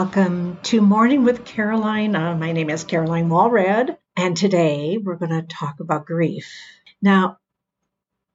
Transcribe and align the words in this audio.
Welcome 0.00 0.58
to 0.62 0.80
Morning 0.80 1.24
with 1.24 1.44
Caroline. 1.44 2.14
Uh, 2.14 2.36
my 2.36 2.52
name 2.52 2.70
is 2.70 2.84
Caroline 2.84 3.28
Walrad, 3.28 3.98
and 4.16 4.36
today 4.36 4.96
we're 4.96 5.16
going 5.16 5.32
to 5.32 5.42
talk 5.42 5.80
about 5.80 6.06
grief. 6.06 6.48
Now, 7.02 7.38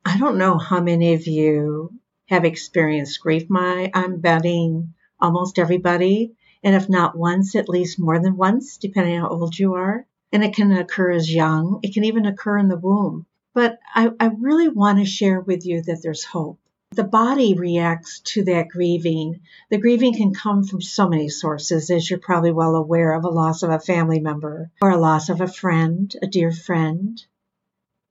I 0.04 0.18
don't 0.18 0.38
know 0.38 0.58
how 0.58 0.82
many 0.82 1.14
of 1.14 1.26
you 1.26 1.98
have 2.28 2.44
experienced 2.44 3.22
grief. 3.22 3.50
My, 3.50 3.90
I'm 3.94 4.20
betting 4.20 4.94
almost 5.22 5.58
everybody, 5.58 6.34
and 6.64 6.76
if 6.76 6.90
not 6.90 7.18
once, 7.18 7.56
at 7.56 7.70
least 7.70 7.98
more 7.98 8.20
than 8.20 8.36
once, 8.36 8.78
depending 8.78 9.16
on 9.16 9.22
how 9.22 9.30
old 9.30 9.58
you 9.58 9.76
are. 9.76 10.06
And 10.34 10.44
it 10.44 10.54
can 10.54 10.70
occur 10.74 11.12
as 11.12 11.34
young. 11.34 11.80
It 11.82 11.94
can 11.94 12.04
even 12.04 12.26
occur 12.26 12.58
in 12.58 12.68
the 12.68 12.76
womb. 12.76 13.26
But 13.54 13.80
I, 13.96 14.10
I 14.20 14.32
really 14.38 14.68
want 14.68 15.00
to 15.00 15.06
share 15.06 15.40
with 15.40 15.66
you 15.66 15.82
that 15.84 16.02
there's 16.04 16.26
hope 16.26 16.60
the 16.96 17.04
body 17.04 17.54
reacts 17.54 18.20
to 18.20 18.44
that 18.44 18.70
grieving. 18.70 19.42
The 19.70 19.78
grieving 19.78 20.16
can 20.16 20.34
come 20.34 20.64
from 20.64 20.82
so 20.82 21.08
many 21.10 21.30
sources, 21.30 21.90
as 21.90 22.10
you're 22.10 22.20
probably 22.20 22.52
well 22.52 22.76
aware 22.76 23.14
of 23.14 23.24
a 23.24 23.30
loss 23.30 23.64
of 23.64 23.70
a 23.70 23.80
family 23.80 24.20
member, 24.20 24.72
or 24.82 24.90
a 24.90 25.00
loss 25.00 25.30
of 25.30 25.42
a 25.42 25.48
friend, 25.48 26.14
a 26.22 26.28
dear 26.28 26.52
friend, 26.52 27.24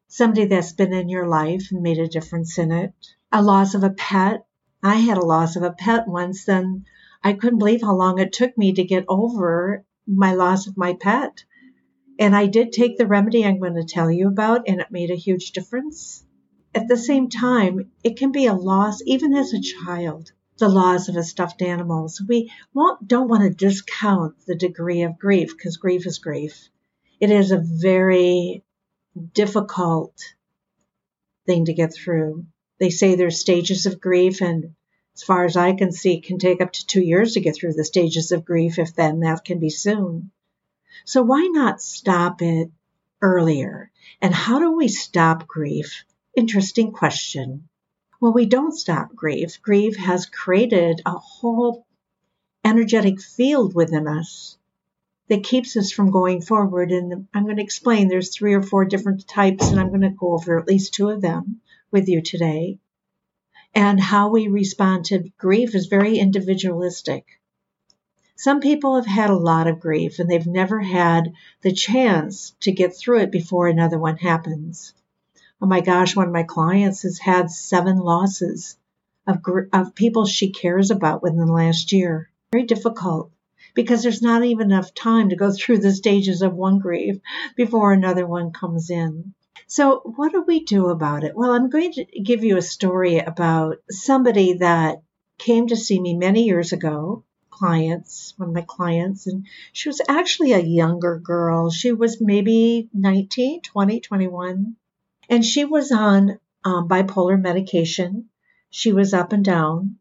somebody 0.08 0.46
that's 0.46 0.72
been 0.72 0.92
in 0.92 1.08
your 1.08 1.26
life 1.26 1.68
and 1.70 1.82
made 1.82 1.98
a 1.98 2.08
difference 2.08 2.58
in 2.58 2.72
it, 2.72 2.92
a 3.30 3.42
loss 3.42 3.74
of 3.74 3.84
a 3.84 3.90
pet. 3.90 4.46
I 4.82 4.96
had 4.96 5.18
a 5.18 5.24
loss 5.24 5.56
of 5.56 5.62
a 5.62 5.70
pet 5.70 6.08
once, 6.08 6.48
and 6.48 6.84
I 7.22 7.34
couldn't 7.34 7.58
believe 7.58 7.82
how 7.82 7.94
long 7.94 8.18
it 8.18 8.32
took 8.32 8.56
me 8.58 8.72
to 8.74 8.84
get 8.84 9.04
over 9.08 9.84
my 10.06 10.34
loss 10.34 10.66
of 10.66 10.76
my 10.76 10.94
pet. 10.94 11.44
And 12.18 12.34
I 12.36 12.46
did 12.46 12.72
take 12.72 12.98
the 12.98 13.06
remedy 13.06 13.44
I'm 13.44 13.58
going 13.58 13.76
to 13.76 13.84
tell 13.84 14.10
you 14.10 14.28
about, 14.28 14.68
and 14.68 14.80
it 14.80 14.90
made 14.90 15.10
a 15.10 15.16
huge 15.16 15.52
difference. 15.52 16.24
At 16.74 16.88
the 16.88 16.96
same 16.96 17.28
time, 17.28 17.92
it 18.02 18.16
can 18.16 18.32
be 18.32 18.46
a 18.46 18.54
loss 18.54 19.02
even 19.04 19.34
as 19.34 19.52
a 19.52 19.60
child. 19.60 20.32
The 20.58 20.68
loss 20.68 21.08
of 21.08 21.16
a 21.16 21.22
stuffed 21.22 21.60
animal. 21.60 22.08
So 22.08 22.24
we 22.26 22.50
don't 23.06 23.28
want 23.28 23.42
to 23.42 23.50
discount 23.50 24.36
the 24.46 24.54
degree 24.54 25.02
of 25.02 25.18
grief 25.18 25.56
because 25.56 25.76
grief 25.76 26.06
is 26.06 26.18
grief. 26.18 26.68
It 27.20 27.30
is 27.30 27.50
a 27.50 27.58
very 27.58 28.62
difficult 29.34 30.14
thing 31.46 31.66
to 31.66 31.74
get 31.74 31.92
through. 31.92 32.46
They 32.78 32.90
say 32.90 33.14
there's 33.14 33.40
stages 33.40 33.86
of 33.86 34.00
grief, 34.00 34.40
and 34.40 34.74
as 35.14 35.22
far 35.22 35.44
as 35.44 35.56
I 35.56 35.74
can 35.74 35.92
see, 35.92 36.14
it 36.14 36.24
can 36.24 36.38
take 36.38 36.60
up 36.60 36.72
to 36.72 36.86
two 36.86 37.02
years 37.02 37.34
to 37.34 37.40
get 37.40 37.54
through 37.54 37.74
the 37.74 37.84
stages 37.84 38.32
of 38.32 38.44
grief, 38.44 38.78
if 38.78 38.94
then 38.94 39.20
that 39.20 39.44
can 39.44 39.58
be 39.58 39.70
soon. 39.70 40.30
So 41.04 41.22
why 41.22 41.48
not 41.52 41.82
stop 41.82 42.40
it 42.40 42.70
earlier? 43.20 43.90
And 44.20 44.34
how 44.34 44.58
do 44.58 44.72
we 44.72 44.88
stop 44.88 45.46
grief? 45.46 46.04
Interesting 46.34 46.92
question. 46.92 47.68
Well, 48.18 48.32
we 48.32 48.46
don't 48.46 48.72
stop 48.72 49.14
grief. 49.14 49.60
Grief 49.60 49.96
has 49.98 50.24
created 50.24 51.02
a 51.04 51.10
whole 51.10 51.86
energetic 52.64 53.20
field 53.20 53.74
within 53.74 54.08
us 54.08 54.56
that 55.28 55.44
keeps 55.44 55.76
us 55.76 55.92
from 55.92 56.10
going 56.10 56.40
forward. 56.40 56.90
And 56.90 57.28
I'm 57.34 57.44
going 57.44 57.56
to 57.56 57.62
explain 57.62 58.08
there's 58.08 58.34
three 58.34 58.54
or 58.54 58.62
four 58.62 58.86
different 58.86 59.28
types, 59.28 59.68
and 59.68 59.78
I'm 59.78 59.90
going 59.90 60.00
to 60.00 60.08
go 60.08 60.32
over 60.32 60.58
at 60.58 60.66
least 60.66 60.94
two 60.94 61.10
of 61.10 61.20
them 61.20 61.60
with 61.90 62.08
you 62.08 62.22
today. 62.22 62.78
And 63.74 64.00
how 64.00 64.30
we 64.30 64.48
respond 64.48 65.06
to 65.06 65.30
grief 65.36 65.74
is 65.74 65.86
very 65.86 66.18
individualistic. 66.18 67.26
Some 68.36 68.60
people 68.60 68.96
have 68.96 69.06
had 69.06 69.28
a 69.28 69.36
lot 69.36 69.66
of 69.66 69.80
grief 69.80 70.18
and 70.18 70.30
they've 70.30 70.46
never 70.46 70.80
had 70.80 71.34
the 71.60 71.72
chance 71.72 72.54
to 72.60 72.72
get 72.72 72.96
through 72.96 73.20
it 73.20 73.30
before 73.30 73.68
another 73.68 73.98
one 73.98 74.16
happens 74.16 74.94
oh 75.62 75.66
my 75.66 75.80
gosh, 75.80 76.16
one 76.16 76.26
of 76.26 76.32
my 76.32 76.42
clients 76.42 77.02
has 77.02 77.20
had 77.20 77.48
seven 77.48 77.96
losses 77.96 78.76
of, 79.28 79.38
of 79.72 79.94
people 79.94 80.26
she 80.26 80.50
cares 80.50 80.90
about 80.90 81.22
within 81.22 81.46
the 81.46 81.52
last 81.52 81.92
year. 81.92 82.28
Very 82.50 82.64
difficult 82.64 83.30
because 83.72 84.02
there's 84.02 84.22
not 84.22 84.44
even 84.44 84.72
enough 84.72 84.92
time 84.92 85.28
to 85.28 85.36
go 85.36 85.52
through 85.52 85.78
the 85.78 85.92
stages 85.92 86.42
of 86.42 86.52
one 86.52 86.80
grief 86.80 87.18
before 87.56 87.92
another 87.92 88.26
one 88.26 88.50
comes 88.52 88.90
in. 88.90 89.34
So, 89.68 90.00
what 90.16 90.32
do 90.32 90.42
we 90.42 90.64
do 90.64 90.88
about 90.88 91.22
it? 91.22 91.36
Well, 91.36 91.52
I'm 91.52 91.70
going 91.70 91.92
to 91.92 92.04
give 92.04 92.42
you 92.42 92.56
a 92.56 92.62
story 92.62 93.18
about 93.18 93.76
somebody 93.88 94.54
that 94.54 95.02
came 95.38 95.68
to 95.68 95.76
see 95.76 96.00
me 96.00 96.14
many 96.14 96.42
years 96.44 96.72
ago, 96.72 97.22
clients, 97.50 98.34
one 98.36 98.48
of 98.48 98.54
my 98.54 98.64
clients, 98.66 99.28
and 99.28 99.46
she 99.72 99.88
was 99.88 100.02
actually 100.08 100.52
a 100.52 100.58
younger 100.58 101.18
girl. 101.18 101.70
She 101.70 101.92
was 101.92 102.20
maybe 102.20 102.88
19, 102.92 103.62
20, 103.62 104.00
21. 104.00 104.76
And 105.32 105.42
she 105.42 105.64
was 105.64 105.90
on 105.90 106.38
um, 106.62 106.88
bipolar 106.88 107.40
medication. 107.40 108.28
She 108.68 108.92
was 108.92 109.14
up 109.14 109.32
and 109.32 109.42
down. 109.42 109.96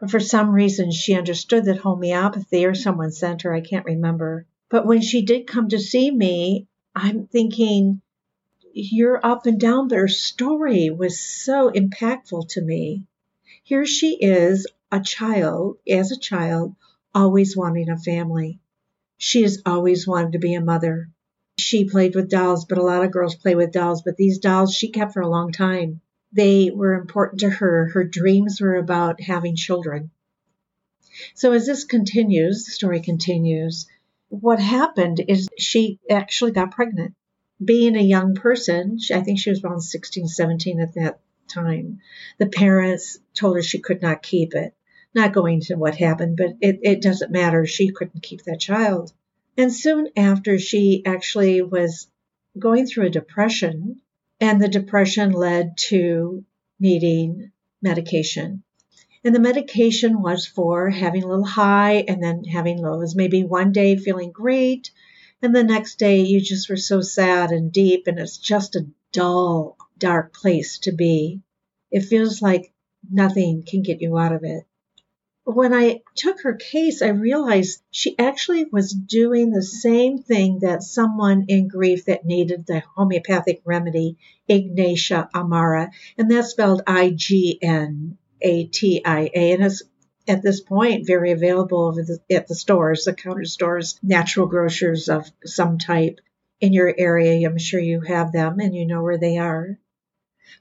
But 0.00 0.10
for 0.10 0.20
some 0.20 0.52
reason, 0.52 0.90
she 0.90 1.14
understood 1.14 1.66
that 1.66 1.76
homeopathy 1.76 2.64
or 2.64 2.74
someone 2.74 3.12
sent 3.12 3.42
her, 3.42 3.52
I 3.52 3.60
can't 3.60 3.84
remember. 3.84 4.46
But 4.70 4.86
when 4.86 5.02
she 5.02 5.20
did 5.20 5.46
come 5.46 5.68
to 5.68 5.78
see 5.78 6.10
me, 6.10 6.66
I'm 6.94 7.26
thinking, 7.26 8.00
you're 8.72 9.20
up 9.22 9.44
and 9.44 9.60
down, 9.60 9.88
but 9.88 9.98
her 9.98 10.08
story 10.08 10.88
was 10.88 11.20
so 11.20 11.70
impactful 11.70 12.48
to 12.52 12.62
me. 12.62 13.04
Here 13.64 13.84
she 13.84 14.16
is, 14.16 14.66
a 14.90 14.98
child, 14.98 15.76
as 15.86 16.10
a 16.10 16.18
child, 16.18 16.74
always 17.14 17.54
wanting 17.54 17.90
a 17.90 17.98
family. 17.98 18.60
She 19.18 19.42
has 19.42 19.60
always 19.66 20.06
wanted 20.06 20.32
to 20.32 20.38
be 20.38 20.54
a 20.54 20.62
mother. 20.62 21.10
She 21.58 21.88
played 21.88 22.14
with 22.14 22.30
dolls, 22.30 22.64
but 22.64 22.78
a 22.78 22.82
lot 22.82 23.04
of 23.04 23.12
girls 23.12 23.36
play 23.36 23.54
with 23.54 23.72
dolls. 23.72 24.02
But 24.02 24.16
these 24.16 24.38
dolls 24.38 24.74
she 24.74 24.90
kept 24.90 25.12
for 25.12 25.22
a 25.22 25.28
long 25.28 25.52
time. 25.52 26.00
They 26.32 26.70
were 26.70 26.94
important 26.94 27.40
to 27.40 27.50
her. 27.50 27.90
Her 27.90 28.04
dreams 28.04 28.60
were 28.60 28.76
about 28.76 29.20
having 29.20 29.54
children. 29.54 30.10
So 31.34 31.52
as 31.52 31.66
this 31.66 31.84
continues, 31.84 32.64
the 32.64 32.72
story 32.72 33.00
continues, 33.00 33.86
what 34.28 34.58
happened 34.58 35.24
is 35.28 35.48
she 35.56 36.00
actually 36.10 36.50
got 36.50 36.72
pregnant. 36.72 37.14
Being 37.64 37.96
a 37.96 38.02
young 38.02 38.34
person, 38.34 38.98
I 39.12 39.20
think 39.20 39.38
she 39.38 39.50
was 39.50 39.62
around 39.62 39.82
16, 39.82 40.26
17 40.26 40.80
at 40.80 40.94
that 40.94 41.20
time, 41.46 42.00
the 42.38 42.46
parents 42.46 43.18
told 43.32 43.56
her 43.56 43.62
she 43.62 43.78
could 43.78 44.02
not 44.02 44.22
keep 44.22 44.54
it. 44.54 44.74
Not 45.14 45.32
going 45.32 45.60
to 45.62 45.76
what 45.76 45.94
happened, 45.94 46.36
but 46.36 46.56
it, 46.60 46.80
it 46.82 47.00
doesn't 47.02 47.30
matter. 47.30 47.64
She 47.64 47.92
couldn't 47.92 48.22
keep 48.24 48.42
that 48.42 48.58
child. 48.58 49.12
And 49.56 49.72
soon 49.72 50.08
after, 50.16 50.58
she 50.58 51.02
actually 51.06 51.62
was 51.62 52.08
going 52.58 52.86
through 52.86 53.06
a 53.06 53.10
depression, 53.10 54.00
and 54.40 54.60
the 54.60 54.68
depression 54.68 55.30
led 55.30 55.76
to 55.88 56.44
needing 56.80 57.52
medication. 57.80 58.64
And 59.22 59.34
the 59.34 59.40
medication 59.40 60.22
was 60.22 60.44
for 60.44 60.90
having 60.90 61.22
a 61.22 61.28
little 61.28 61.44
high 61.44 62.04
and 62.08 62.22
then 62.22 62.44
having 62.44 62.78
lows. 62.78 63.14
Maybe 63.14 63.44
one 63.44 63.72
day 63.72 63.96
feeling 63.96 64.32
great, 64.32 64.90
and 65.40 65.54
the 65.54 65.62
next 65.62 65.98
day 65.98 66.22
you 66.22 66.40
just 66.40 66.68
were 66.68 66.76
so 66.76 67.00
sad 67.00 67.50
and 67.50 67.72
deep, 67.72 68.06
and 68.06 68.18
it's 68.18 68.38
just 68.38 68.76
a 68.76 68.86
dull, 69.12 69.76
dark 69.98 70.34
place 70.34 70.78
to 70.80 70.92
be. 70.92 71.40
It 71.90 72.00
feels 72.00 72.42
like 72.42 72.72
nothing 73.08 73.62
can 73.62 73.82
get 73.82 74.00
you 74.00 74.18
out 74.18 74.32
of 74.32 74.42
it 74.42 74.64
when 75.44 75.74
I 75.74 76.00
took 76.14 76.42
her 76.42 76.54
case, 76.54 77.02
I 77.02 77.08
realized 77.08 77.82
she 77.90 78.18
actually 78.18 78.64
was 78.64 78.92
doing 78.92 79.50
the 79.50 79.62
same 79.62 80.18
thing 80.18 80.60
that 80.60 80.82
someone 80.82 81.44
in 81.48 81.68
grief 81.68 82.06
that 82.06 82.24
needed 82.24 82.66
the 82.66 82.82
homeopathic 82.96 83.60
remedy, 83.64 84.16
Ignatia 84.48 85.28
Amara, 85.34 85.90
and 86.16 86.30
that's 86.30 86.50
spelled 86.50 86.82
I 86.86 87.10
G 87.10 87.58
N 87.60 88.16
A 88.40 88.64
T 88.64 89.02
I 89.04 89.30
A, 89.34 89.52
and 89.52 89.64
it's 89.64 89.82
at 90.26 90.42
this 90.42 90.62
point 90.62 91.06
very 91.06 91.32
available 91.32 91.94
at 92.30 92.48
the 92.48 92.54
stores, 92.54 93.04
the 93.04 93.12
counter 93.12 93.44
stores, 93.44 93.98
natural 94.02 94.46
grocers 94.46 95.10
of 95.10 95.30
some 95.44 95.76
type 95.76 96.20
in 96.60 96.72
your 96.72 96.94
area. 96.96 97.46
I'm 97.46 97.58
sure 97.58 97.80
you 97.80 98.00
have 98.00 98.32
them 98.32 98.60
and 98.60 98.74
you 98.74 98.86
know 98.86 99.02
where 99.02 99.18
they 99.18 99.36
are 99.36 99.78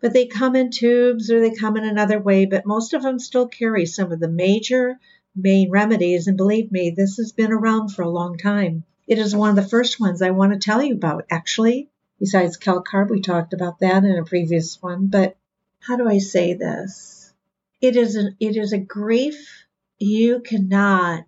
but 0.02 0.14
they 0.14 0.26
come 0.26 0.56
in 0.56 0.70
tubes 0.70 1.32
or 1.32 1.40
they 1.40 1.56
come 1.56 1.78
in 1.78 1.84
another 1.84 2.20
way, 2.20 2.46
but 2.46 2.66
most 2.66 2.94
of 2.94 3.04
them 3.04 3.20
still 3.20 3.48
carry 3.48 3.86
some 3.86 4.12
of 4.12 4.20
the 4.20 4.28
major 4.28 5.00
main 5.36 5.70
remedies. 5.70 6.28
And 6.28 6.38
believe 6.38 6.72
me, 6.72 6.92
this 6.92 7.18
has 7.18 7.32
been 7.32 7.52
around 7.52 7.90
for 7.90 8.02
a 8.04 8.10
long 8.10 8.38
time. 8.38 8.84
It 9.08 9.18
is 9.18 9.36
one 9.36 9.50
of 9.50 9.56
the 9.56 9.70
first 9.70 10.00
ones 10.00 10.22
I 10.22 10.32
want 10.32 10.54
to 10.54 10.60
tell 10.60 10.82
you 10.82 10.94
about, 10.94 11.26
actually. 11.30 11.90
Besides 12.20 12.58
Calcarb, 12.58 13.10
we 13.10 13.22
talked 13.22 13.54
about 13.54 13.80
that 13.80 14.04
in 14.04 14.18
a 14.18 14.24
previous 14.24 14.82
one. 14.82 15.08
But 15.08 15.36
how 15.80 15.98
do 15.98 16.08
I 16.08 16.20
say 16.20 16.54
this? 16.54 17.34
It 17.82 17.98
is 17.98 18.16
an, 18.16 18.38
it 18.40 18.56
is 18.56 18.72
a 18.72 18.78
grief 18.78 19.66
you 20.00 20.40
cannot 20.40 21.26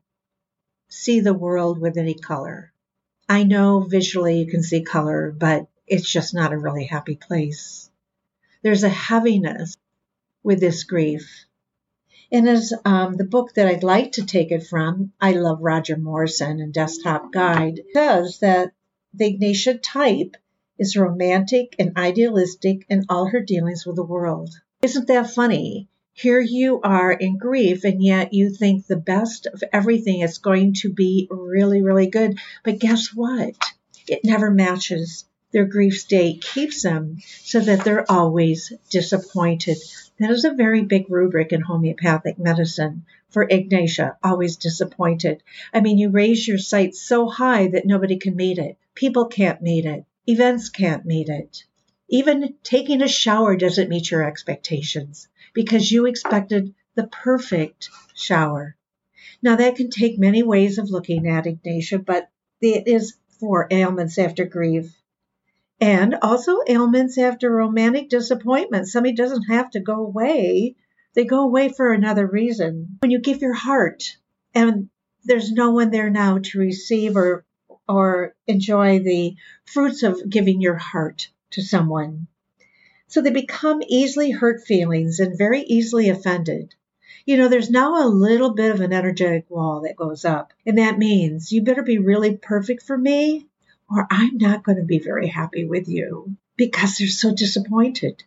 see 0.87 1.19
the 1.19 1.33
world 1.33 1.79
with 1.79 1.97
any 1.97 2.13
color. 2.13 2.71
I 3.27 3.43
know 3.43 3.81
visually 3.81 4.39
you 4.39 4.47
can 4.47 4.63
see 4.63 4.83
color, 4.83 5.35
but 5.37 5.67
it's 5.87 6.09
just 6.09 6.33
not 6.33 6.53
a 6.53 6.57
really 6.57 6.85
happy 6.85 7.15
place. 7.15 7.89
There's 8.65 8.83
a 8.83 8.89
heaviness 8.89 9.77
with 10.43 10.59
this 10.59 10.85
grief. 10.85 11.45
And 12.31 12.49
as 12.49 12.73
um, 12.83 13.13
the 13.13 13.23
book 13.23 13.53
that 13.53 13.67
I'd 13.67 13.83
like 13.83 14.13
to 14.13 14.25
take 14.25 14.51
it 14.51 14.65
from, 14.65 15.13
I 15.21 15.33
love 15.33 15.59
Roger 15.61 15.95
Morrison 15.95 16.59
and 16.59 16.73
Desktop 16.73 17.31
Guide, 17.31 17.81
says 17.93 18.39
that 18.39 18.73
the 19.13 19.27
Ignatia 19.27 19.75
type 19.77 20.35
is 20.79 20.97
romantic 20.97 21.75
and 21.77 21.95
idealistic 21.95 22.87
in 22.89 23.05
all 23.07 23.27
her 23.27 23.39
dealings 23.39 23.85
with 23.85 23.97
the 23.97 24.03
world. 24.03 24.49
Isn't 24.81 25.07
that 25.09 25.29
funny? 25.29 25.87
here 26.17 26.39
you 26.39 26.79
are 26.81 27.11
in 27.11 27.37
grief, 27.37 27.83
and 27.83 28.01
yet 28.01 28.33
you 28.33 28.49
think 28.49 28.87
the 28.87 28.95
best 28.95 29.47
of 29.47 29.61
everything 29.73 30.21
is 30.21 30.37
going 30.37 30.73
to 30.73 30.91
be 30.91 31.27
really, 31.29 31.81
really 31.81 32.07
good. 32.07 32.39
But 32.63 32.79
guess 32.79 33.09
what? 33.13 33.53
It 34.07 34.21
never 34.23 34.49
matches. 34.49 35.25
Their 35.55 35.63
grief 35.63 35.97
state 35.97 36.41
keeps 36.41 36.83
them 36.83 37.19
so 37.21 37.61
that 37.61 37.85
they're 37.85 38.11
always 38.11 38.73
disappointed. 38.89 39.77
That 40.19 40.29
is 40.29 40.43
a 40.43 40.51
very 40.51 40.81
big 40.81 41.09
rubric 41.09 41.53
in 41.53 41.61
homeopathic 41.61 42.37
medicine 42.37 43.05
for 43.29 43.47
Ignatia, 43.49 44.17
always 44.21 44.57
disappointed. 44.57 45.43
I 45.73 45.79
mean, 45.79 45.97
you 45.97 46.09
raise 46.09 46.45
your 46.45 46.57
sights 46.57 47.01
so 47.01 47.29
high 47.29 47.67
that 47.67 47.85
nobody 47.85 48.17
can 48.17 48.35
meet 48.35 48.57
it. 48.57 48.77
People 48.95 49.27
can't 49.27 49.61
meet 49.61 49.85
it. 49.85 50.03
Events 50.27 50.67
can't 50.67 51.05
meet 51.05 51.29
it. 51.29 51.63
Even 52.09 52.55
taking 52.61 53.01
a 53.01 53.07
shower 53.07 53.55
doesn't 53.55 53.87
meet 53.87 54.11
your 54.11 54.23
expectations 54.23 55.29
because 55.53 55.89
you 55.89 56.05
expected 56.05 56.75
the 56.95 57.07
perfect 57.07 57.89
shower. 58.13 58.75
Now, 59.41 59.55
that 59.55 59.77
can 59.77 59.89
take 59.89 60.19
many 60.19 60.43
ways 60.43 60.79
of 60.79 60.89
looking 60.89 61.29
at 61.29 61.47
Ignatia, 61.47 61.99
but 61.99 62.29
it 62.59 62.89
is 62.89 63.15
for 63.39 63.69
ailments 63.71 64.17
after 64.17 64.43
grief. 64.43 64.93
And 65.81 66.15
also 66.21 66.59
ailments 66.67 67.17
after 67.17 67.49
romantic 67.49 68.09
disappointment. 68.09 68.87
Somebody 68.87 69.15
doesn't 69.15 69.43
have 69.43 69.69
to 69.71 69.79
go 69.79 70.05
away, 70.05 70.75
they 71.13 71.25
go 71.25 71.41
away 71.41 71.69
for 71.69 71.91
another 71.91 72.27
reason. 72.27 72.97
When 73.01 73.11
you 73.11 73.19
give 73.19 73.41
your 73.41 73.53
heart 73.53 74.17
and 74.53 74.89
there's 75.23 75.51
no 75.51 75.71
one 75.71 75.91
there 75.91 76.09
now 76.09 76.37
to 76.37 76.59
receive 76.59 77.15
or 77.15 77.45
or 77.87 78.35
enjoy 78.47 78.99
the 78.99 79.35
fruits 79.65 80.03
of 80.03 80.29
giving 80.29 80.61
your 80.61 80.75
heart 80.75 81.29
to 81.51 81.61
someone. 81.61 82.27
So 83.07 83.21
they 83.21 83.31
become 83.31 83.81
easily 83.87 84.31
hurt 84.31 84.65
feelings 84.65 85.19
and 85.19 85.37
very 85.37 85.61
easily 85.61 86.09
offended. 86.09 86.73
You 87.25 87.37
know, 87.37 87.47
there's 87.47 87.69
now 87.69 88.03
a 88.03 88.09
little 88.09 88.53
bit 88.53 88.71
of 88.71 88.81
an 88.81 88.91
energetic 88.91 89.49
wall 89.49 89.81
that 89.81 89.95
goes 89.95 90.25
up, 90.25 90.53
and 90.65 90.77
that 90.77 90.97
means 90.97 91.51
you 91.51 91.63
better 91.63 91.83
be 91.83 91.97
really 91.97 92.37
perfect 92.37 92.83
for 92.83 92.97
me, 92.97 93.47
or 93.89 94.07
I'm 94.09 94.37
not 94.37 94.63
going 94.63 94.77
to 94.77 94.83
be 94.83 94.99
very 94.99 95.27
happy 95.27 95.65
with 95.65 95.87
you 95.87 96.35
because 96.57 96.97
they're 96.97 97.07
so 97.07 97.33
disappointed. 97.33 98.23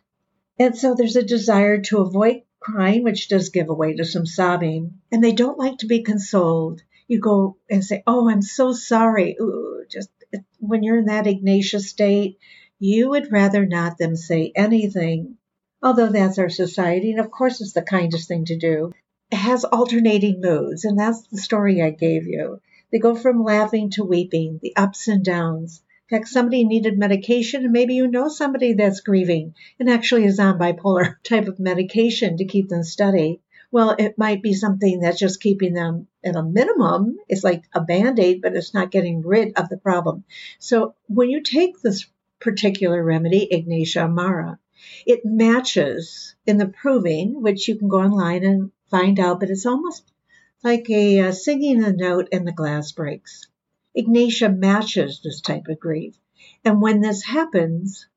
And 0.57 0.77
so 0.77 0.93
there's 0.93 1.15
a 1.15 1.23
desire 1.23 1.81
to 1.83 1.99
avoid 1.99 2.43
crying, 2.59 3.03
which 3.03 3.29
does 3.29 3.49
give 3.49 3.67
way 3.67 3.95
to 3.95 4.05
some 4.05 4.25
sobbing, 4.25 4.99
and 5.11 5.23
they 5.23 5.31
don't 5.31 5.57
like 5.57 5.77
to 5.79 5.87
be 5.87 6.03
consoled. 6.03 6.81
You 7.07 7.19
go 7.19 7.57
and 7.69 7.83
say, 7.83 8.03
Oh, 8.05 8.29
I'm 8.29 8.41
so 8.41 8.73
sorry. 8.73 9.35
Ooh, 9.39 9.85
just 9.89 10.09
when 10.59 10.83
you're 10.83 10.99
in 10.99 11.05
that 11.05 11.27
Ignatia 11.27 11.79
state, 11.79 12.37
you 12.77 13.09
would 13.09 13.31
rather 13.31 13.65
not 13.65 13.97
them 13.97 14.15
say 14.15 14.51
anything, 14.55 15.37
although 15.81 16.09
that's 16.09 16.39
our 16.39 16.49
society, 16.49 17.11
and 17.11 17.19
of 17.19 17.31
course 17.31 17.61
it's 17.61 17.73
the 17.73 17.81
kindest 17.81 18.27
thing 18.27 18.45
to 18.45 18.57
do. 18.57 18.91
It 19.31 19.37
has 19.37 19.63
alternating 19.63 20.41
moods, 20.41 20.85
and 20.85 20.97
that's 20.97 21.27
the 21.27 21.37
story 21.37 21.81
I 21.81 21.91
gave 21.91 22.25
you. 22.25 22.61
They 22.91 22.99
go 22.99 23.15
from 23.15 23.43
laughing 23.43 23.89
to 23.91 24.03
weeping, 24.03 24.59
the 24.61 24.75
ups 24.75 25.07
and 25.07 25.23
downs. 25.23 25.81
In 26.09 26.17
fact, 26.17 26.29
somebody 26.29 26.63
needed 26.63 26.97
medication, 26.97 27.63
and 27.63 27.71
maybe 27.71 27.93
you 27.95 28.07
know 28.07 28.29
somebody 28.29 28.73
that's 28.73 29.01
grieving 29.01 29.53
and 29.79 29.89
actually 29.89 30.25
is 30.25 30.39
on 30.39 30.57
bipolar 30.57 31.15
type 31.23 31.47
of 31.47 31.59
medication 31.59 32.37
to 32.37 32.45
keep 32.45 32.69
them 32.69 32.83
steady. 32.83 33.41
Well, 33.71 33.95
it 33.99 34.17
might 34.17 34.41
be 34.41 34.53
something 34.53 34.99
that's 34.99 35.19
just 35.19 35.41
keeping 35.41 35.73
them 35.73 36.07
at 36.23 36.35
a 36.35 36.41
minimum. 36.41 37.17
It's 37.27 37.43
like 37.43 37.65
a 37.73 37.81
band 37.81 38.19
aid, 38.19 38.41
but 38.41 38.55
it's 38.55 38.73
not 38.73 38.89
getting 38.89 39.21
rid 39.21 39.57
of 39.57 39.69
the 39.69 39.77
problem. 39.77 40.23
So 40.57 40.95
when 41.07 41.29
you 41.29 41.41
take 41.41 41.79
this 41.79 42.07
particular 42.39 43.03
remedy, 43.03 43.47
Ignatia 43.51 44.03
Amara. 44.03 44.59
It 45.05 45.25
matches 45.25 46.35
in 46.45 46.57
the 46.57 46.67
proving, 46.67 47.41
which 47.41 47.67
you 47.67 47.75
can 47.75 47.89
go 47.89 47.99
online 47.99 48.45
and 48.45 48.71
find 48.89 49.19
out, 49.19 49.39
but 49.39 49.49
it's 49.49 49.65
almost 49.65 50.09
like 50.63 50.89
a 50.89 51.19
uh, 51.19 51.31
singing 51.31 51.83
a 51.83 51.91
note 51.91 52.29
and 52.31 52.47
the 52.47 52.51
glass 52.51 52.91
breaks. 52.91 53.47
Ignatia 53.97 54.49
matches 54.49 55.21
this 55.23 55.41
type 55.41 55.67
of 55.67 55.79
grief. 55.79 56.15
And 56.65 56.81
when 56.81 57.01
this 57.01 57.23
happens, 57.23 58.07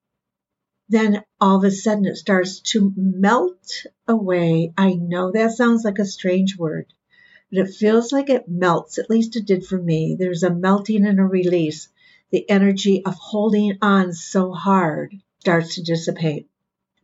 then 0.89 1.23
all 1.41 1.57
of 1.57 1.65
a 1.65 1.71
sudden 1.71 2.07
it 2.07 2.17
starts 2.17 2.61
to 2.61 2.93
melt 2.97 3.87
away. 4.07 4.73
I 4.77 4.95
know 4.95 5.31
that 5.33 5.53
sounds 5.53 5.85
like 5.85 5.99
a 5.99 6.05
strange 6.05 6.59
word, 6.59 6.93
but 7.51 7.61
it 7.61 7.75
feels 7.75 8.13
like 8.13 8.29
it 8.29 8.49
melts. 8.49 8.99
At 8.99 9.09
least 9.09 9.37
it 9.37 9.47
did 9.47 9.65
for 9.65 9.81
me. 9.81 10.17
There's 10.19 10.43
a 10.43 10.55
melting 10.55 11.07
and 11.07 11.21
a 11.21 11.25
release 11.25 11.89
the 12.33 12.49
energy 12.51 13.05
of 13.05 13.15
holding 13.15 13.79
on 13.83 14.13
so 14.13 14.53
hard 14.53 15.15
starts 15.41 15.75
to 15.75 15.83
dissipate. 15.83 16.49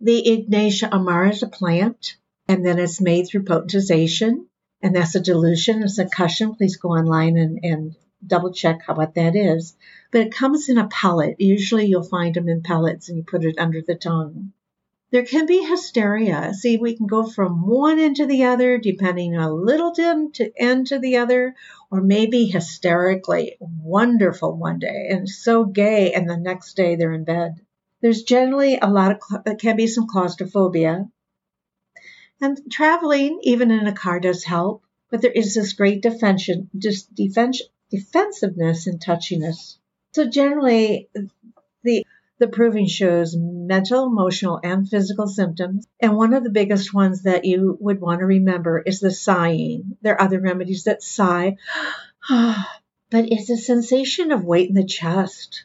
The 0.00 0.32
Ignatia 0.32 0.88
amara 0.90 1.30
is 1.30 1.42
a 1.42 1.48
plant, 1.48 2.16
and 2.48 2.64
then 2.64 2.78
it's 2.78 3.00
made 3.00 3.26
through 3.26 3.44
potentization, 3.44 4.47
and 4.82 4.94
that's 4.94 5.14
a 5.14 5.20
dilution, 5.20 5.82
it's 5.82 5.98
a 5.98 6.04
succussion. 6.04 6.56
Please 6.56 6.76
go 6.76 6.90
online 6.90 7.36
and, 7.36 7.60
and 7.62 7.96
double 8.24 8.52
check 8.52 8.80
how 8.86 8.94
what 8.94 9.14
that 9.14 9.36
is. 9.36 9.76
But 10.10 10.22
it 10.22 10.34
comes 10.34 10.68
in 10.68 10.78
a 10.78 10.88
pellet. 10.88 11.36
Usually 11.40 11.86
you'll 11.86 12.02
find 12.02 12.34
them 12.34 12.48
in 12.48 12.62
pellets 12.62 13.08
and 13.08 13.18
you 13.18 13.24
put 13.24 13.44
it 13.44 13.58
under 13.58 13.82
the 13.82 13.94
tongue. 13.94 14.52
There 15.10 15.24
can 15.24 15.46
be 15.46 15.64
hysteria. 15.64 16.52
See, 16.52 16.76
we 16.76 16.94
can 16.94 17.06
go 17.06 17.26
from 17.26 17.66
one 17.66 17.98
end 17.98 18.16
to 18.16 18.26
the 18.26 18.44
other, 18.44 18.76
depending 18.76 19.36
on 19.36 19.42
a 19.42 19.54
little 19.54 19.94
end 19.98 20.34
to 20.34 20.52
end 20.54 20.88
to 20.88 20.98
the 20.98 21.16
other, 21.16 21.54
or 21.90 22.02
maybe 22.02 22.44
hysterically 22.44 23.56
wonderful 23.58 24.54
one 24.54 24.78
day 24.78 25.08
and 25.10 25.26
so 25.26 25.64
gay, 25.64 26.12
and 26.12 26.28
the 26.28 26.36
next 26.36 26.74
day 26.74 26.96
they're 26.96 27.14
in 27.14 27.24
bed. 27.24 27.54
There's 28.02 28.22
generally 28.22 28.78
a 28.78 28.90
lot 28.90 29.18
of, 29.46 29.58
can 29.58 29.76
be 29.76 29.86
some 29.86 30.08
claustrophobia. 30.08 31.08
And 32.40 32.60
traveling, 32.70 33.40
even 33.42 33.70
in 33.70 33.86
a 33.86 33.92
car, 33.92 34.20
does 34.20 34.44
help, 34.44 34.82
but 35.10 35.22
there 35.22 35.32
is 35.32 35.54
this 35.54 35.72
great 35.72 36.02
defension, 36.02 36.70
defense, 37.14 37.62
defensiveness 37.90 38.86
and 38.86 39.00
touchiness. 39.00 39.78
So 40.12 40.28
generally, 40.28 41.08
the 41.82 42.04
the 42.38 42.48
proving 42.48 42.86
shows 42.86 43.36
mental, 43.36 44.06
emotional, 44.06 44.60
and 44.62 44.88
physical 44.88 45.26
symptoms. 45.26 45.86
And 45.98 46.16
one 46.16 46.34
of 46.34 46.44
the 46.44 46.50
biggest 46.50 46.94
ones 46.94 47.24
that 47.24 47.44
you 47.44 47.76
would 47.80 48.00
want 48.00 48.20
to 48.20 48.26
remember 48.26 48.78
is 48.78 49.00
the 49.00 49.10
sighing. 49.10 49.96
There 50.02 50.14
are 50.14 50.22
other 50.22 50.40
remedies 50.40 50.84
that 50.84 51.02
sigh, 51.02 51.56
but 52.28 52.54
it's 53.10 53.50
a 53.50 53.56
sensation 53.56 54.30
of 54.30 54.44
weight 54.44 54.68
in 54.68 54.76
the 54.76 54.84
chest. 54.84 55.64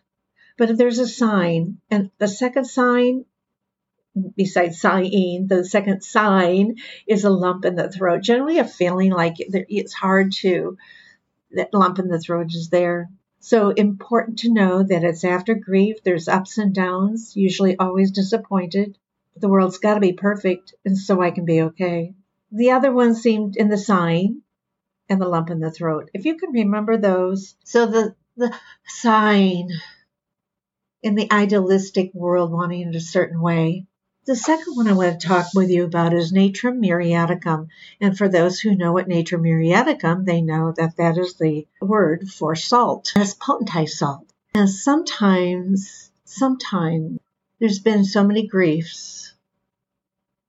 But 0.57 0.71
if 0.71 0.77
there's 0.77 0.99
a 0.99 1.07
sign, 1.07 1.79
and 1.91 2.09
the 2.17 2.27
second 2.27 2.65
sign, 2.65 3.25
besides 4.35 4.79
sighing, 4.79 5.47
the 5.47 5.65
second 5.65 6.03
sign 6.03 6.75
is 7.07 7.23
a 7.23 7.29
lump 7.29 7.65
in 7.65 7.75
the 7.75 7.91
throat. 7.91 8.21
Generally, 8.21 8.59
a 8.59 8.65
feeling 8.65 9.11
like 9.11 9.35
it's 9.37 9.93
hard 9.93 10.31
to, 10.33 10.77
that 11.51 11.73
lump 11.73 11.99
in 11.99 12.07
the 12.07 12.19
throat 12.19 12.47
is 12.49 12.69
there. 12.69 13.09
So 13.39 13.71
important 13.71 14.39
to 14.39 14.53
know 14.53 14.83
that 14.83 15.03
it's 15.03 15.23
after 15.23 15.53
grief, 15.53 15.97
there's 16.03 16.27
ups 16.27 16.57
and 16.57 16.73
downs, 16.73 17.35
usually 17.35 17.77
always 17.77 18.11
disappointed. 18.11 18.97
The 19.35 19.49
world's 19.49 19.79
got 19.79 19.95
to 19.95 19.99
be 19.99 20.13
perfect, 20.13 20.73
and 20.85 20.97
so 20.97 21.21
I 21.21 21.31
can 21.31 21.45
be 21.45 21.63
okay. 21.63 22.13
The 22.51 22.71
other 22.71 22.91
one 22.91 23.15
seemed 23.15 23.55
in 23.57 23.67
the 23.67 23.77
sign 23.77 24.43
and 25.09 25.21
the 25.21 25.27
lump 25.27 25.49
in 25.49 25.59
the 25.59 25.71
throat. 25.71 26.09
If 26.13 26.25
you 26.25 26.37
can 26.37 26.51
remember 26.51 26.97
those. 26.97 27.55
So 27.63 27.85
the, 27.87 28.15
the 28.37 28.55
sign 28.85 29.69
in 31.01 31.15
the 31.15 31.31
idealistic 31.31 32.13
world 32.13 32.51
wanting 32.51 32.89
it 32.89 32.95
a 32.95 33.01
certain 33.01 33.41
way, 33.41 33.85
the 34.25 34.35
second 34.35 34.75
one 34.75 34.87
I 34.87 34.93
want 34.93 35.19
to 35.19 35.27
talk 35.27 35.47
with 35.53 35.69
you 35.69 35.83
about 35.83 36.13
is 36.13 36.31
Natrum 36.31 36.79
muriaticum. 36.79 37.67
And 37.99 38.17
for 38.17 38.29
those 38.29 38.59
who 38.59 38.75
know 38.75 38.93
what 38.93 39.09
Natrum 39.09 39.41
muriaticum, 39.41 40.25
they 40.25 40.41
know 40.41 40.73
that 40.77 40.95
that 40.97 41.17
is 41.17 41.33
the 41.35 41.67
word 41.81 42.29
for 42.29 42.55
salt. 42.55 43.11
It's 43.15 43.33
potentized 43.33 43.89
salt. 43.89 44.31
And 44.55 44.69
sometimes, 44.69 46.09
sometimes 46.23 47.19
there's 47.59 47.79
been 47.79 48.05
so 48.05 48.23
many 48.23 48.47
griefs, 48.47 49.33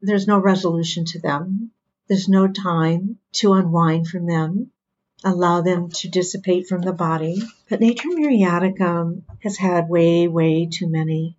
there's 0.01 0.27
no 0.27 0.39
resolution 0.39 1.05
to 1.07 1.21
them. 1.21 1.71
There's 2.07 2.29
no 2.29 2.47
time 2.47 3.19
to 3.35 3.55
unwind 3.55 4.09
from 4.09 4.27
them, 4.27 4.71
allow 5.25 5.63
them 5.63 5.89
to 5.89 6.09
dissipate 6.09 6.67
from 6.67 6.83
the 6.83 6.93
body. 6.93 7.43
But 7.71 7.81
Natrum 7.81 8.19
muriaticum 8.19 9.23
has 9.41 9.57
had 9.57 9.89
way, 9.89 10.29
way 10.29 10.69
too 10.71 10.89
many 10.89 11.39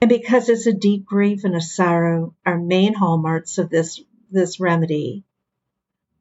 and 0.00 0.08
because 0.08 0.48
it's 0.48 0.66
a 0.66 0.72
deep 0.72 1.04
grief 1.04 1.44
and 1.44 1.54
a 1.54 1.60
sorrow 1.60 2.34
are 2.46 2.58
main 2.58 2.94
hallmarks 2.94 3.58
of 3.58 3.68
this, 3.68 4.00
this 4.30 4.58
remedy, 4.58 5.24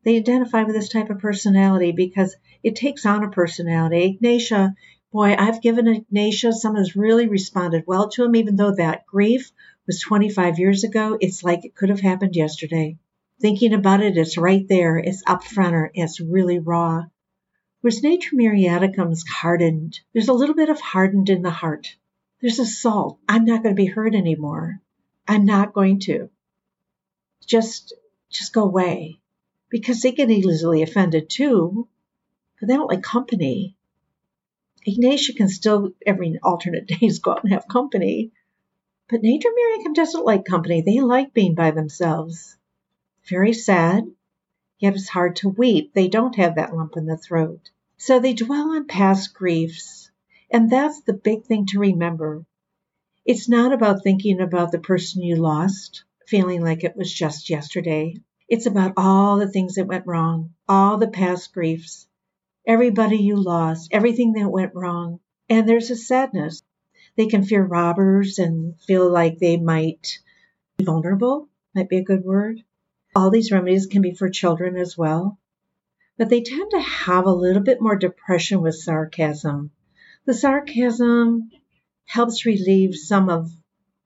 they 0.03 0.17
identify 0.17 0.63
with 0.63 0.75
this 0.75 0.89
type 0.89 1.09
of 1.09 1.19
personality 1.19 1.91
because 1.91 2.35
it 2.63 2.75
takes 2.75 3.05
on 3.05 3.23
a 3.23 3.29
personality. 3.29 4.03
Ignatia, 4.03 4.75
boy, 5.11 5.35
I've 5.37 5.61
given 5.61 5.87
Ignatia, 5.87 6.51
someone 6.51 6.81
has 6.81 6.95
really 6.95 7.27
responded 7.27 7.85
well 7.87 8.09
to 8.09 8.25
him, 8.25 8.35
even 8.35 8.55
though 8.55 8.75
that 8.75 9.05
grief 9.05 9.51
was 9.87 10.01
25 10.01 10.59
years 10.59 10.83
ago. 10.83 11.17
It's 11.19 11.43
like 11.43 11.63
it 11.63 11.75
could 11.75 11.89
have 11.89 12.01
happened 12.01 12.35
yesterday. 12.35 12.97
Thinking 13.41 13.73
about 13.73 14.01
it, 14.01 14.17
it's 14.17 14.37
right 14.37 14.67
there. 14.67 14.97
It's 14.97 15.23
up 15.25 15.43
fronter. 15.43 15.89
It's 15.93 16.19
really 16.19 16.59
raw. 16.59 17.03
Whereas 17.81 18.01
Natrum 18.01 18.33
muriaticum 18.33 19.13
is 19.13 19.25
hardened. 19.25 20.01
There's 20.13 20.27
a 20.27 20.33
little 20.33 20.55
bit 20.55 20.69
of 20.69 20.81
hardened 20.81 21.29
in 21.29 21.43
the 21.43 21.49
heart. 21.49 21.95
There's 22.41 22.59
a 22.59 22.65
salt. 22.65 23.19
I'm 23.27 23.45
not 23.45 23.63
going 23.63 23.75
to 23.75 23.81
be 23.81 23.87
hurt 23.87 24.15
anymore. 24.15 24.79
I'm 25.27 25.45
not 25.45 25.73
going 25.73 25.99
to. 26.01 26.29
Just 27.45 27.93
just 28.29 28.53
go 28.53 28.63
away 28.63 29.19
because 29.69 30.01
they 30.01 30.11
get 30.11 30.29
easily 30.29 30.83
offended 30.83 31.29
too, 31.29 31.87
but 32.59 32.67
they 32.67 32.75
don't 32.75 32.89
like 32.89 33.01
company. 33.01 33.75
Ignatia 34.87 35.33
can 35.33 35.49
still 35.49 35.91
every 36.05 36.39
alternate 36.41 36.87
days 36.99 37.19
go 37.19 37.31
out 37.31 37.43
and 37.43 37.51
have 37.51 37.67
company, 37.67 38.31
but 39.09 39.21
Nature 39.21 39.49
Miriam 39.53 39.93
doesn't 39.93 40.25
like 40.25 40.45
company. 40.45 40.81
They 40.81 40.99
like 41.01 41.33
being 41.33 41.55
by 41.55 41.71
themselves. 41.71 42.55
Very 43.27 43.53
sad, 43.53 44.05
yet 44.79 44.95
it's 44.95 45.09
hard 45.09 45.35
to 45.37 45.49
weep. 45.49 45.93
They 45.93 46.07
don't 46.07 46.35
have 46.35 46.55
that 46.55 46.75
lump 46.75 46.95
in 46.95 47.05
the 47.05 47.17
throat. 47.17 47.69
So 47.97 48.19
they 48.19 48.33
dwell 48.33 48.71
on 48.71 48.87
past 48.87 49.33
griefs. 49.33 50.08
And 50.51 50.69
that's 50.69 51.01
the 51.01 51.13
big 51.13 51.45
thing 51.45 51.65
to 51.67 51.79
remember. 51.79 52.45
It's 53.25 53.47
not 53.47 53.73
about 53.73 54.03
thinking 54.03 54.41
about 54.41 54.71
the 54.71 54.79
person 54.79 55.21
you 55.21 55.35
lost, 55.35 56.03
feeling 56.27 56.61
like 56.61 56.83
it 56.83 56.95
was 56.95 57.13
just 57.13 57.49
yesterday. 57.49 58.15
It's 58.47 58.65
about 58.65 58.93
all 58.97 59.37
the 59.37 59.49
things 59.49 59.75
that 59.75 59.87
went 59.87 60.07
wrong, 60.07 60.53
all 60.67 60.97
the 60.97 61.07
past 61.07 61.53
griefs, 61.53 62.07
everybody 62.65 63.17
you 63.17 63.35
lost, 63.35 63.89
everything 63.91 64.33
that 64.33 64.49
went 64.49 64.73
wrong. 64.73 65.19
And 65.49 65.67
there's 65.67 65.91
a 65.91 65.95
sadness. 65.95 66.63
They 67.15 67.27
can 67.27 67.43
fear 67.43 67.63
robbers 67.63 68.39
and 68.39 68.79
feel 68.81 69.11
like 69.11 69.37
they 69.37 69.57
might 69.57 70.19
be 70.77 70.85
vulnerable, 70.85 71.49
might 71.75 71.89
be 71.89 71.97
a 71.97 72.03
good 72.03 72.23
word. 72.23 72.63
All 73.15 73.29
these 73.29 73.51
remedies 73.51 73.87
can 73.87 74.01
be 74.01 74.13
for 74.13 74.29
children 74.29 74.77
as 74.77 74.97
well 74.97 75.37
but 76.19 76.27
they 76.27 76.41
tend 76.41 76.69
to 76.69 76.79
have 76.81 77.25
a 77.25 77.31
little 77.31 77.63
bit 77.63 77.81
more 77.81 77.95
depression 77.95 78.61
with 78.61 78.75
sarcasm. 78.75 79.71
The 80.29 80.35
sarcasm 80.35 81.49
helps 82.05 82.45
relieve 82.45 82.93
some 82.93 83.29
of 83.29 83.51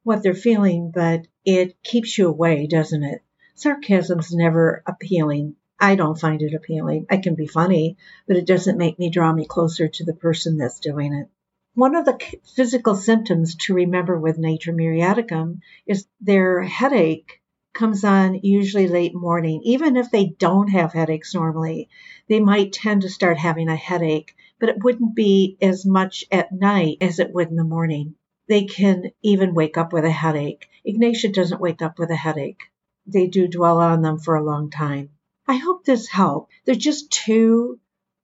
what 0.04 0.24
they're 0.24 0.34
feeling, 0.34 0.90
but 0.90 1.28
it 1.44 1.84
keeps 1.84 2.18
you 2.18 2.30
away, 2.30 2.66
doesn't 2.66 3.04
it? 3.04 3.22
Sarcasm's 3.56 4.34
never 4.34 4.84
appealing. 4.88 5.58
I 5.78 5.96
don't 5.96 6.18
find 6.18 6.42
it 6.42 6.54
appealing. 6.54 7.08
It 7.12 7.24
can 7.24 7.36
be 7.36 7.48
funny, 7.48 7.98
but 8.26 8.38
it 8.38 8.48
doesn't 8.48 8.78
make 8.78 8.98
me 8.98 9.10
draw 9.10 9.34
me 9.34 9.46
closer 9.46 9.90
to 9.90 10.06
the 10.06 10.14
person 10.14 10.56
that's 10.56 10.80
doing 10.80 11.14
it. 11.14 11.28
One 11.74 11.94
of 11.94 12.06
the 12.06 12.18
physical 12.56 12.96
symptoms 12.96 13.56
to 13.66 13.74
remember 13.74 14.18
with 14.18 14.38
Natrum 14.38 14.78
muriaticum 14.78 15.60
is 15.86 16.08
their 16.22 16.62
headache 16.62 17.42
comes 17.74 18.04
on 18.04 18.40
usually 18.44 18.88
late 18.88 19.16
morning. 19.16 19.62
Even 19.64 19.98
if 19.98 20.12
they 20.12 20.26
don't 20.26 20.70
have 20.70 20.94
headaches 20.94 21.34
normally, 21.34 21.90
they 22.28 22.40
might 22.40 22.72
tend 22.72 23.02
to 23.02 23.10
start 23.10 23.38
having 23.38 23.68
a 23.68 23.76
headache, 23.76 24.36
but 24.60 24.70
it 24.70 24.84
wouldn't 24.84 25.16
be 25.16 25.58
as 25.62 25.86
much 25.86 26.24
at 26.32 26.52
night 26.52 26.98
as 27.02 27.20
it 27.20 27.34
would 27.34 27.50
in 27.50 27.56
the 27.56 27.64
morning. 27.64 28.16
They 28.48 28.66
can 28.66 29.12
even 29.22 29.54
wake 29.54 29.78
up 29.78 29.92
with 29.92 30.06
a 30.06 30.12
headache. 30.12 30.68
Ignatia 30.86 31.32
doesn't 31.32 31.62
wake 31.62 31.82
up 31.82 31.98
with 31.98 32.12
a 32.12 32.16
headache. 32.16 32.62
They 33.08 33.28
do 33.28 33.48
dwell 33.48 33.80
on 33.80 34.02
them 34.02 34.20
for 34.20 34.36
a 34.36 34.44
long 34.44 34.70
time. 34.70 35.10
I 35.48 35.56
hope 35.56 35.84
this 35.84 36.08
helped. 36.08 36.52
They're 36.66 36.76
just 36.76 37.12
two 37.12 37.80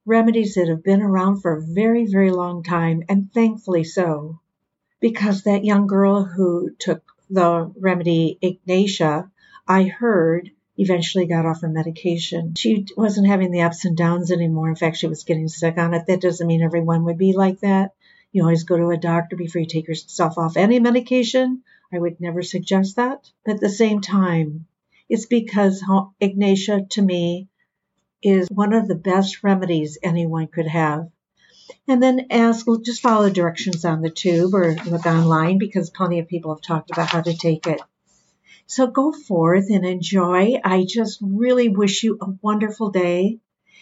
remedies 0.05 0.55
that 0.55 0.67
have 0.67 0.83
been 0.83 1.01
around 1.01 1.41
for 1.41 1.53
a 1.53 1.61
very, 1.61 2.05
very 2.05 2.31
long 2.31 2.63
time, 2.63 3.03
and 3.09 3.33
thankfully 3.33 3.83
so. 3.83 4.39
Because 4.99 5.43
that 5.43 5.65
young 5.65 5.87
girl 5.87 6.23
who 6.23 6.71
took 6.77 7.03
the 7.29 7.71
remedy 7.79 8.37
Ignatia 8.41 9.31
I 9.69 9.83
heard 9.83 10.49
eventually 10.77 11.27
got 11.27 11.45
off 11.45 11.61
her 11.61 11.69
medication. 11.69 12.55
She 12.55 12.87
wasn't 12.97 13.27
having 13.27 13.51
the 13.51 13.61
ups 13.61 13.85
and 13.85 13.95
downs 13.95 14.31
anymore. 14.31 14.67
In 14.67 14.75
fact, 14.75 14.97
she 14.97 15.05
was 15.05 15.25
getting 15.25 15.47
sick 15.47 15.77
on 15.77 15.93
it. 15.93 16.07
That 16.07 16.21
doesn't 16.21 16.47
mean 16.47 16.63
everyone 16.63 17.05
would 17.05 17.19
be 17.19 17.33
like 17.33 17.59
that. 17.59 17.91
You 18.31 18.41
always 18.41 18.63
go 18.63 18.77
to 18.77 18.89
a 18.89 18.97
doctor 18.97 19.35
before 19.35 19.61
you 19.61 19.67
take 19.67 19.87
yourself 19.87 20.39
off 20.39 20.57
any 20.57 20.79
medication. 20.79 21.61
I 21.93 21.99
would 21.99 22.19
never 22.19 22.41
suggest 22.41 22.95
that. 22.95 23.29
But 23.45 23.55
at 23.55 23.61
the 23.61 23.69
same 23.69 24.01
time, 24.01 24.65
it's 25.07 25.27
because 25.27 25.83
Ignatia 26.19 26.87
to 26.89 27.01
me 27.03 27.47
is 28.23 28.47
one 28.49 28.73
of 28.73 28.87
the 28.87 28.95
best 28.95 29.43
remedies 29.43 29.99
anyone 30.01 30.47
could 30.47 30.67
have. 30.67 31.09
And 31.87 32.01
then 32.01 32.27
ask, 32.31 32.65
well, 32.65 32.77
just 32.77 33.03
follow 33.03 33.29
directions 33.29 33.85
on 33.85 34.01
the 34.01 34.09
tube 34.09 34.55
or 34.55 34.75
look 34.87 35.05
online 35.05 35.59
because 35.59 35.91
plenty 35.91 36.17
of 36.17 36.27
people 36.27 36.55
have 36.55 36.61
talked 36.61 36.89
about 36.89 37.09
how 37.09 37.21
to 37.21 37.37
take 37.37 37.67
it. 37.67 37.81
So 38.69 38.85
go 38.85 39.11
forth 39.11 39.71
and 39.71 39.83
enjoy. 39.83 40.59
I 40.63 40.85
just 40.87 41.17
really 41.23 41.69
wish 41.69 42.03
you 42.03 42.19
a 42.21 42.35
wonderful 42.43 42.91
day. 42.91 43.39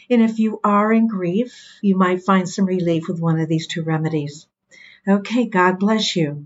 And 0.10 0.22
if 0.22 0.40
you 0.40 0.62
are 0.64 0.94
in 0.94 1.08
grief, 1.08 1.54
you 1.82 1.98
might 1.98 2.24
find 2.24 2.48
some 2.48 2.66
relief 2.66 3.10
with 3.10 3.20
one 3.20 3.38
of 3.38 3.50
these 3.50 3.68
two 3.68 3.84
remedies. 3.84 4.48
Okay, 5.06 5.46
God 5.46 5.78
bless 5.78 6.16
you. 6.16 6.46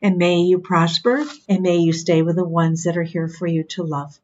And 0.00 0.16
may 0.16 0.40
you 0.40 0.60
prosper 0.60 1.22
and 1.46 1.62
may 1.62 1.76
you 1.76 1.92
stay 1.92 2.22
with 2.22 2.36
the 2.36 2.48
ones 2.48 2.84
that 2.84 2.96
are 2.96 3.02
here 3.02 3.28
for 3.28 3.46
you 3.46 3.64
to 3.64 3.82
love. 3.82 4.16